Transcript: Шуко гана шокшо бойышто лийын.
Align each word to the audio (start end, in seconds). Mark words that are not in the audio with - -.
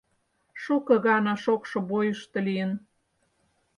Шуко 0.61 0.93
гана 1.07 1.33
шокшо 1.43 1.77
бойышто 1.89 2.37
лийын. 2.47 2.71